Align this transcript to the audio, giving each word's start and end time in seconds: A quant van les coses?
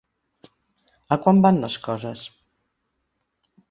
A 1.17 1.19
quant 1.25 1.43
van 1.45 1.63
les 1.67 1.79
coses? 1.87 2.27